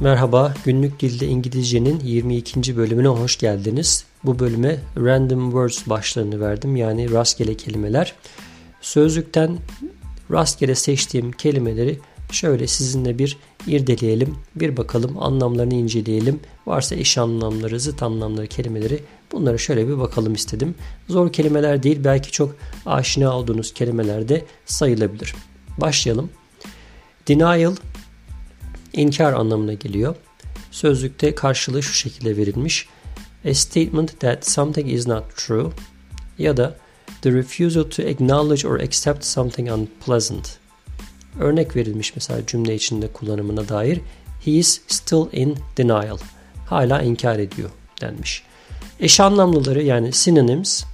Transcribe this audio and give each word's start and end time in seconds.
Merhaba, 0.00 0.54
Günlük 0.64 1.00
Dilde 1.00 1.26
İngilizcenin 1.26 2.00
22. 2.00 2.76
bölümüne 2.76 3.08
hoş 3.08 3.38
geldiniz. 3.38 4.04
Bu 4.24 4.38
bölüme 4.38 4.78
Random 4.96 5.44
Words 5.44 5.88
başlığını 5.88 6.40
verdim 6.40 6.76
yani 6.76 7.12
rastgele 7.12 7.54
kelimeler. 7.54 8.14
Sözlükten 8.80 9.58
rastgele 10.30 10.74
seçtiğim 10.74 11.32
kelimeleri 11.32 11.98
şöyle 12.32 12.66
sizinle 12.66 13.18
bir 13.18 13.36
irdeleyelim, 13.66 14.34
bir 14.54 14.76
bakalım, 14.76 15.22
anlamlarını 15.22 15.74
inceleyelim. 15.74 16.40
Varsa 16.66 16.94
eş 16.94 17.18
anlamları, 17.18 17.80
zıt 17.80 18.02
anlamları 18.02 18.46
kelimeleri 18.46 19.02
bunları 19.32 19.58
şöyle 19.58 19.88
bir 19.88 19.98
bakalım 19.98 20.34
istedim. 20.34 20.74
Zor 21.08 21.32
kelimeler 21.32 21.82
değil, 21.82 22.04
belki 22.04 22.30
çok 22.30 22.56
aşina 22.86 23.36
olduğunuz 23.36 23.74
kelimeler 23.74 24.28
de 24.28 24.44
sayılabilir. 24.66 25.34
Başlayalım. 25.78 26.30
Denial 27.28 27.76
inkar 28.98 29.32
anlamına 29.32 29.72
geliyor. 29.72 30.16
Sözlükte 30.70 31.34
karşılığı 31.34 31.82
şu 31.82 31.92
şekilde 31.92 32.36
verilmiş. 32.36 32.88
A 33.50 33.54
statement 33.54 34.20
that 34.20 34.46
something 34.50 34.92
is 34.92 35.06
not 35.06 35.36
true 35.36 35.70
ya 36.38 36.56
da 36.56 36.76
the 37.22 37.32
refusal 37.32 37.82
to 37.82 38.02
acknowledge 38.02 38.68
or 38.68 38.80
accept 38.80 39.24
something 39.24 39.72
unpleasant. 39.72 40.58
Örnek 41.40 41.76
verilmiş 41.76 42.14
mesela 42.14 42.46
cümle 42.46 42.74
içinde 42.74 43.08
kullanımına 43.12 43.68
dair. 43.68 44.00
He 44.44 44.50
is 44.50 44.80
still 44.86 45.26
in 45.32 45.56
denial. 45.76 46.18
Hala 46.66 47.02
inkar 47.02 47.38
ediyor 47.38 47.70
denmiş. 48.00 48.42
Eş 49.00 49.20
anlamlıları 49.20 49.82
yani 49.82 50.12
synonyms, 50.12 50.84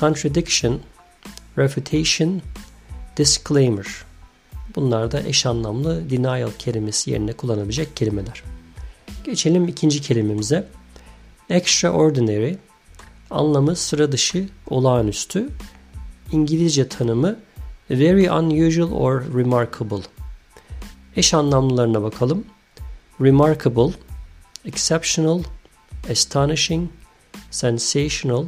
contradiction, 0.00 0.80
refutation, 1.58 2.42
disclaimer. 3.16 3.86
Bunlar 4.74 5.12
da 5.12 5.22
eş 5.22 5.46
anlamlı 5.46 6.10
denial 6.10 6.50
kelimesi 6.58 7.10
yerine 7.10 7.32
kullanabilecek 7.32 7.96
kelimeler. 7.96 8.42
Geçelim 9.24 9.68
ikinci 9.68 10.02
kelimemize. 10.02 10.68
Extraordinary 11.50 12.54
anlamı 13.30 13.76
sıra 13.76 14.12
dışı, 14.12 14.48
olağanüstü. 14.66 15.48
İngilizce 16.32 16.88
tanımı 16.88 17.36
very 17.90 18.30
unusual 18.30 18.92
or 18.92 19.22
remarkable. 19.38 20.02
Eş 21.16 21.34
anlamlılarına 21.34 22.02
bakalım. 22.02 22.44
Remarkable, 23.20 23.92
exceptional, 24.64 25.42
astonishing, 26.10 26.90
sensational, 27.50 28.44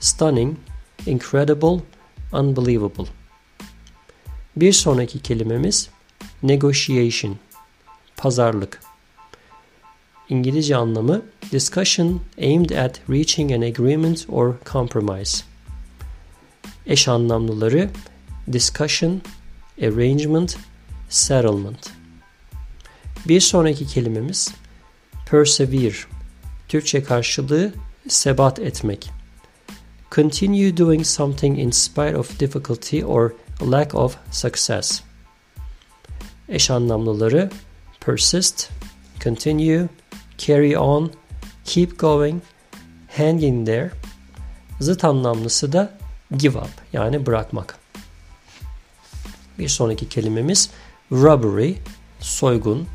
stunning, 0.00 0.56
incredible, 1.06 1.82
unbelievable. 2.32 3.06
Bir 4.56 4.72
sonraki 4.72 5.18
kelimemiz 5.18 5.88
negotiation, 6.42 7.36
pazarlık. 8.16 8.80
İngilizce 10.28 10.76
anlamı 10.76 11.22
discussion 11.52 12.20
aimed 12.38 12.70
at 12.70 13.00
reaching 13.10 13.52
an 13.52 13.60
agreement 13.60 14.26
or 14.28 14.54
compromise. 14.72 15.44
Eş 16.86 17.08
anlamlıları 17.08 17.90
discussion, 18.52 19.20
arrangement, 19.82 20.56
settlement. 21.08 21.90
Bir 23.28 23.40
sonraki 23.40 23.86
kelimemiz 23.86 24.54
persevere. 25.26 25.94
Türkçe 26.68 27.02
karşılığı 27.02 27.72
sebat 28.08 28.58
etmek. 28.58 29.10
Continue 30.10 30.76
doing 30.76 31.06
something 31.06 31.58
in 31.58 31.70
spite 31.70 32.18
of 32.18 32.40
difficulty 32.40 33.04
or 33.04 33.30
lack 33.62 33.94
of 33.94 34.16
success. 34.30 35.02
Eş 36.48 36.70
anlamlıları 36.70 37.50
persist, 38.00 38.70
continue, 39.20 39.88
carry 40.38 40.78
on, 40.78 41.12
keep 41.64 41.98
going, 41.98 42.42
hang 43.16 43.42
in 43.42 43.64
there. 43.64 43.90
Zıt 44.80 45.04
anlamlısı 45.04 45.72
da 45.72 45.98
give 46.36 46.58
up 46.58 46.70
yani 46.92 47.26
bırakmak. 47.26 47.78
Bir 49.58 49.68
sonraki 49.68 50.08
kelimemiz 50.08 50.70
robbery, 51.12 51.74
soygun. 52.20 52.88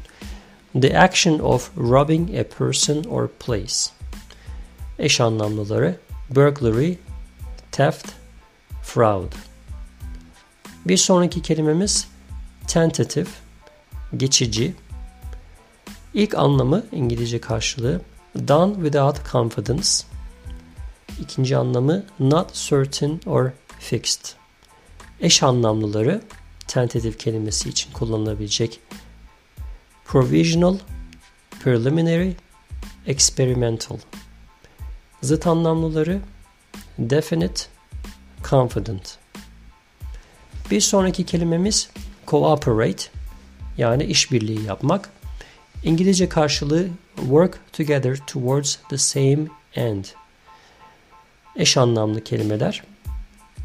The 0.82 1.00
action 1.00 1.40
of 1.40 1.72
robbing 1.78 2.36
a 2.36 2.44
person 2.44 3.04
or 3.04 3.28
place. 3.28 3.74
Eş 5.00 5.22
anlamlıları 5.22 6.00
burglary, 6.30 6.94
theft, 7.72 8.08
fraud. 8.84 9.49
Bir 10.86 10.98
sonraki 10.98 11.42
kelimemiz 11.42 12.08
tentative, 12.68 13.30
geçici. 14.18 14.76
İlk 16.14 16.36
anlamı 16.36 16.86
İngilizce 16.92 17.42
karşılığı 17.42 18.02
done 18.48 18.74
without 18.74 19.32
confidence. 19.32 19.90
İkinci 21.22 21.58
anlamı 21.58 22.06
not 22.20 22.54
certain 22.54 23.22
or 23.26 23.52
fixed. 23.80 24.22
Eş 25.22 25.44
anlamlıları 25.44 26.22
tentative 26.68 27.18
kelimesi 27.18 27.70
için 27.70 27.94
kullanılabilecek 27.94 28.80
provisional, 30.06 30.78
preliminary, 31.64 32.32
experimental. 33.08 33.98
Zıt 35.22 35.48
anlamlıları 35.48 36.22
definite, 37.00 37.64
confident. 38.50 39.18
Bir 40.72 40.82
sonraki 40.82 41.26
kelimemiz 41.26 41.90
cooperate 42.28 43.04
yani 43.78 44.04
işbirliği 44.04 44.62
yapmak. 44.66 45.10
İngilizce 45.84 46.30
karşılığı 46.30 46.88
work 47.16 47.60
together 47.74 48.20
towards 48.28 48.78
the 48.90 48.98
same 48.98 49.48
end. 49.76 50.06
Eş 51.56 51.78
anlamlı 51.78 52.24
kelimeler 52.24 52.84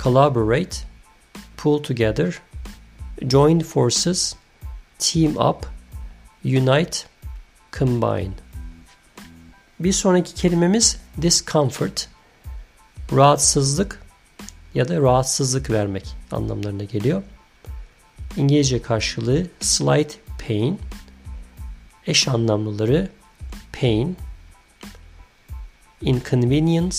collaborate, 0.03 0.77
pull 1.57 1.83
together, 1.83 2.43
join 3.31 3.61
forces, 3.61 4.35
team 4.99 5.37
up, 5.37 5.67
unite, 6.45 6.99
combine. 7.73 8.33
Bir 9.81 9.93
sonraki 9.93 10.35
kelimemiz 10.35 10.97
discomfort, 11.23 12.09
rahatsızlık 13.13 14.04
ya 14.75 14.89
da 14.89 15.01
rahatsızlık 15.01 15.71
vermek 15.71 16.17
anlamlarına 16.33 16.85
geliyor. 16.85 17.23
İngilizce 18.37 18.83
karşılığı 18.83 19.47
slight 19.61 20.19
pain, 20.49 20.79
eş 22.07 22.29
anlamlıları 22.29 23.09
pain, 23.81 24.17
inconvenience, 26.01 26.97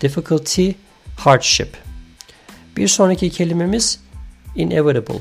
difficulty, 0.00 0.70
hardship. 1.16 1.76
Bir 2.76 2.88
sonraki 2.88 3.30
kelimemiz 3.30 4.00
inevitable 4.56 5.20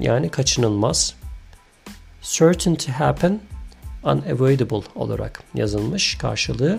yani 0.00 0.28
kaçınılmaz. 0.28 1.14
Certain 2.22 2.74
to 2.74 2.92
happen, 2.92 3.40
unavoidable 4.02 4.82
olarak 4.94 5.42
yazılmış 5.54 6.18
karşılığı. 6.18 6.78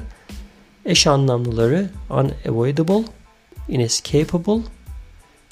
Eş 0.86 1.08
anlamlıları 1.08 1.90
unavoidable, 2.10 3.06
inescapable, 3.70 4.62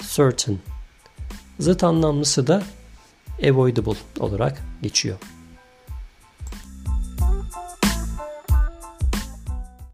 certain. 0.00 0.58
Zıt 1.60 1.84
anlamlısı 1.84 2.46
da 2.46 2.62
avoidable 3.50 3.98
olarak 4.20 4.62
geçiyor. 4.82 5.18